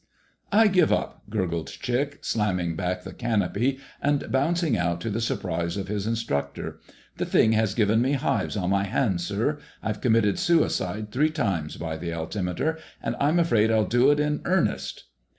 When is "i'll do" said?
13.69-14.09